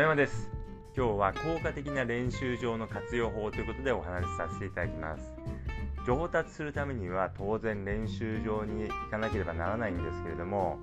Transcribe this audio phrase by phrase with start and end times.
[0.00, 0.48] 野山です。
[0.96, 5.34] 今日は効果的な練習場の活用法ということでお話しさせていただきます。
[6.06, 10.78] 上達するためには当然練習場に行かなければならないんですけれども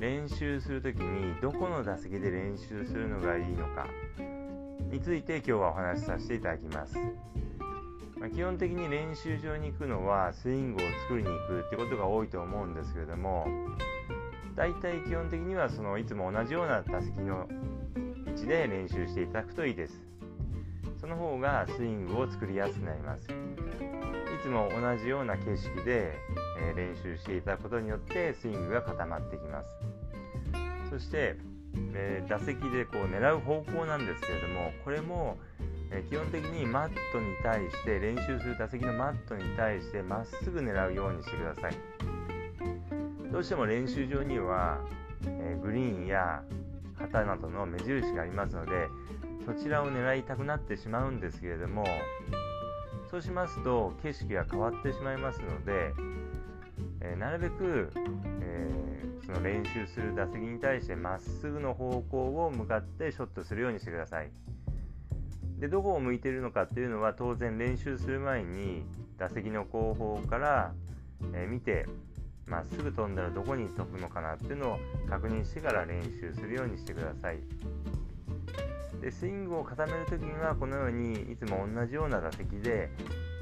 [0.00, 3.86] 練習する時にどこの打席で練習するのがいいのか
[4.90, 6.98] について今日はお話しさせていただきます、
[8.18, 13.46] まあ、基本的に練習場に行くのはスイングを作りに行くってことが多いと思うんですけれども
[14.56, 17.46] 大体基本的にはそのいつも同じような打席の
[18.32, 20.00] 位置で練習していただくといいです。
[20.98, 23.28] その方がスイングを作りやすくなります。
[23.28, 23.28] い
[24.42, 26.14] つも同じような景色で、
[26.58, 29.68] え練習していただくことによってスイングが固まってきます。
[30.90, 31.36] そして、
[31.94, 35.36] え打席でこう狙う方向なんですけれどもこれも、
[35.90, 41.76] え基本的にマットに対して練習する打席のマットに対してまっすぐ狙うようにしてください。
[43.30, 44.80] どうしても練習場には、
[45.26, 46.42] えグリーンや
[47.02, 48.88] 旗などの目印がありますので
[49.44, 51.84] そちらを狙いたくなってしまうんですけれども
[53.10, 55.92] そうしますと景色が変わってしまいますので、
[57.02, 57.92] えー、なるべく、
[58.40, 64.30] えー、その練習する打席に対してまっすぐの方向を向かってショットするようにしてください。
[65.58, 68.82] でどこを向いているのかっていうのは当然練習する前に
[69.18, 70.72] 打席の後方から、
[71.34, 71.86] えー、見て
[72.46, 77.38] まっすぐ飛んだらどこに飛ぶのかなっていうのを確認してから練習するようにしてください。
[79.00, 82.88] でスイングを固める時にはこのようにいつも同じような打席で、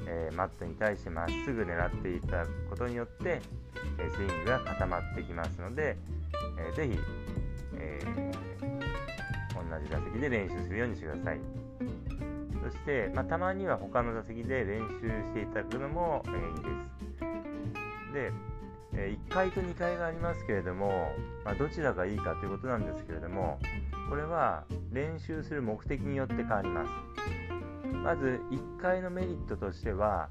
[0.07, 3.41] えー、マットに対してまっすぐ狙っていただくことによって、
[3.99, 5.97] えスイングが固まってきますので、
[6.57, 6.99] えー、ぜひ、
[7.75, 11.39] えー、同じ打席で練習するようにしてください。
[12.63, 18.31] そして、まあ、たまには他の打席で練習していただくのも、え、いいです。
[18.31, 18.50] で
[18.93, 21.11] え1階と2階がありますけれども、
[21.45, 23.59] まあ、どちらがいいかということなんですけれども
[24.09, 26.89] これは練習する目的によって変わります。
[28.03, 30.29] まず1階のメリットとしては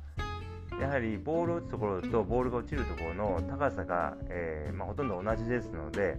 [0.81, 6.19] やはりボールを打つところとボールが落ちるところの高さが、えー、まあ、ほとんど同じですので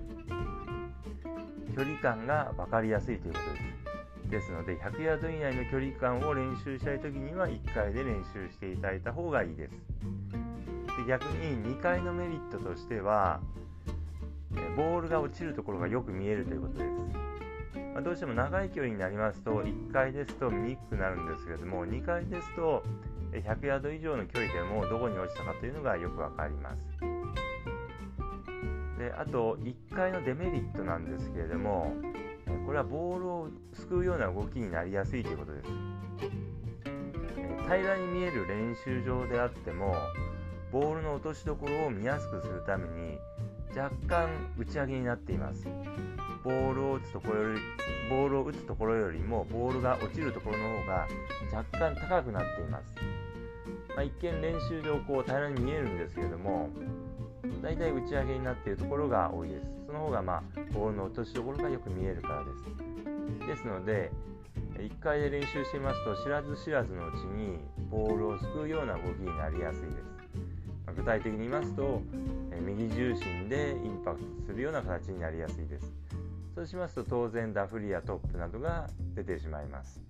[1.76, 3.72] 距離感が分かりやすいということです。
[4.30, 9.74] ですので100ヤード以内の距離感を練習したい時には1回で練習していただいた方がいいです。
[10.98, 13.40] で逆に2階のメリットとしては
[14.76, 22.84] ボールが落ちるところがよく見えるということです、まあ、どうしても長い距離になりますと1階ですと見にくくなるんですけれども2階ですと
[23.32, 27.22] 100ヤード以上の距離でもどこに落ちたかというのがよく分かります。
[29.00, 31.94] であと1階のデメリットなんですけれども
[32.66, 35.70] これはボールをすくうような動きになりやすいということです。
[37.64, 39.96] 平らに見える練習場であっても
[40.72, 43.18] ボールの落としどころを見やすくするために
[43.76, 45.68] 若干打ち上げになっています。
[46.44, 47.60] ボールを打つところより
[48.10, 51.08] ボールを打つところよりもボールが落ちるところの方が
[51.54, 52.96] 若干高くなっています、
[53.90, 56.70] まあ、一見練習場こう平らに見えるんですけれども
[57.62, 59.68] だいたい打ち上げになっているところが多いです。
[59.86, 60.44] その方がまあ
[60.74, 62.50] ボールの落としどころがよく見えるからで
[63.46, 63.48] す。
[63.48, 64.12] ですので
[64.78, 67.60] 1回で練習していますと知らず知らずのうちに
[67.92, 70.21] ボールをすくうような動きになりやすいです。
[70.96, 72.02] 具体的に言いますと、
[72.52, 75.94] え右重心でインパクトするような形になりやすいです。
[76.56, 80.02] そうしますと当然ダフリやトップなどが出てしまいます。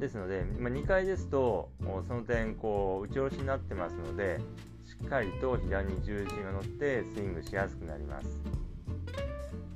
[0.00, 1.70] ですので、まあ、2階ですと
[2.06, 4.40] その点こう打ち下ろしになってますので
[4.84, 8.42] しっかりと左に重心が乗ってスイングしやすくなります。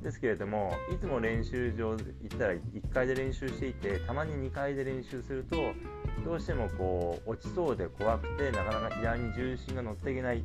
[0.02, 2.60] ですけれどもいつも練習場行ったら1
[2.92, 5.56] 階で練習していてたまに2階で練習すると
[6.24, 10.42] どうしてもこう落ちそうで怖くてなかなか左に重心が乗っていけない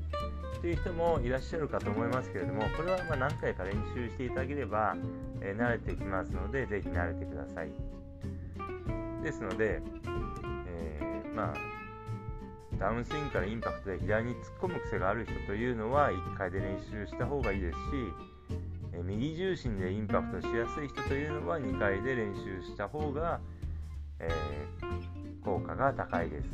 [0.61, 4.95] という人もいらっしゃるかと思いますけれどもこれはま何回か練習していただければ、
[5.41, 7.69] えー、慣れてきますので是非慣れてください。
[9.23, 9.81] ですので、
[10.67, 11.83] えー、まあ
[12.79, 17.79] ダウンスイングからインパクトで左に突っ込む癖がある人というのは1回で練習した方がいいですし
[19.01, 23.39] 右重心でインパクトしやすい人というのは2回で練習した方が、
[24.29, 26.49] えー、効果が高いです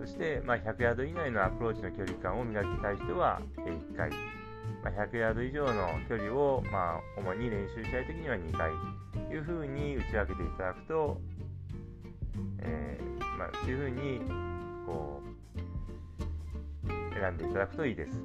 [0.00, 8.70] そして、まあ、100ヤード以内のアプローチの距離感を磨きたい人は1回、まあ、100ヤード以上の距離を、まあ、主に練習したい時には2回
[9.28, 11.20] というふうに打ち分けていただくと、
[12.60, 14.20] えー、まあ、というふうに
[14.86, 18.22] こう選んでいただくといいです。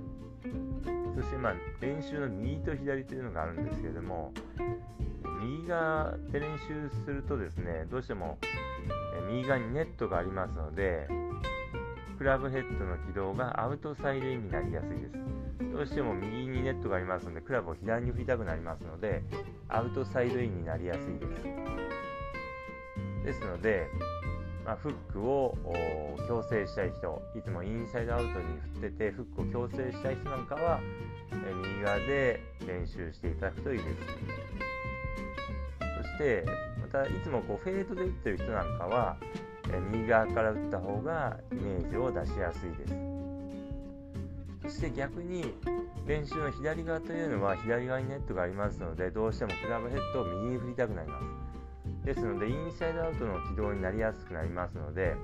[1.16, 4.32] そしてまあ練習の右と左というのがあるんですけれども
[5.42, 8.38] 右側で練習するとですねどうしても
[9.32, 11.08] 右側にネットがありますので
[12.18, 15.18] クラブヘッドの軌道がアウトサイドインになりやすいです。
[15.74, 19.24] どうしても右にネットがありますのでクラブを左に振りたくなりますので
[19.70, 21.44] アウトサイドインになりやすいです。
[23.26, 23.88] ですので、
[24.66, 25.56] まあ、フックを
[26.28, 28.46] 強制したい人いつもインサイドアウトに
[28.82, 30.80] 振っててフックを強制したい人なんかは
[31.32, 34.71] 右側で練習していただくといいです。
[36.22, 36.46] して
[36.80, 39.18] またいつもこうフェードで打ってる人なんかは
[39.70, 42.94] え右側から打った方がイメージを出しやすいです。
[44.64, 45.56] そして逆に
[46.06, 52.06] 練習の左側というのは左側にネットがありますのでどうしてもクラブヘッドを右に振りたくなります。
[52.06, 55.16] ですのでインサイドアウトの軌道になりやすくなりますので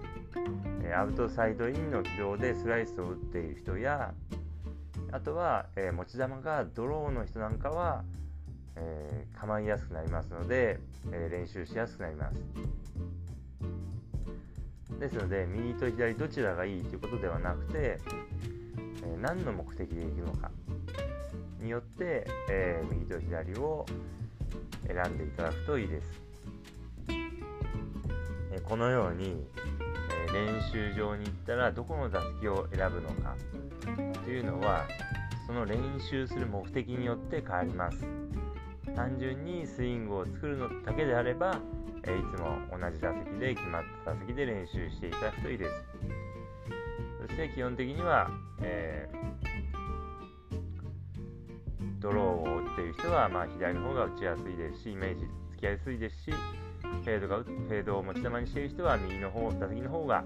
[0.95, 4.13] アウトサイドインの軌道でスライスを打っている人や
[5.11, 8.03] あとは、え、持ち球がドローの人なんかは、
[8.79, 10.79] えー、構いやすくなりますので、
[11.11, 12.37] えー、練習しやすくなります。
[14.99, 17.99] ですので右と左どちらがいいということではなくて、
[19.03, 20.49] え何の目的でいくのか
[21.61, 23.85] によって、え右と左を
[24.87, 26.21] 選んでいただくといいです、
[27.09, 29.45] えこのように、
[30.29, 33.35] え練習場に行ったらどこの打席を選ぶのか
[34.23, 34.85] というのは
[35.45, 38.26] その練習する目的によって変わります。
[38.97, 41.61] 単純にスイングを作るのだけであれば、
[42.03, 45.71] えいつも同じ打席で決まった打席で練習していただくといいです。
[47.21, 48.27] そして基本的には、
[48.59, 60.23] えー、ドローを打っている人は、まあ、左の方が打ちやすいですしイメージつきやすいですしフェードがフェードを持ち球にしている人は右の方打席の方が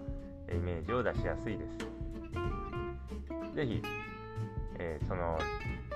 [0.50, 1.78] イメージを出しやすいです。
[3.56, 3.82] ぜひ、
[4.80, 5.38] えー、その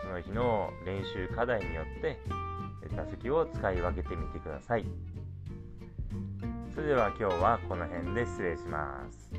[0.02, 2.20] その日の練習課題によって
[2.96, 4.86] 座席を使い分けてみてください。
[6.74, 9.32] それでは今日はこの辺で失礼します。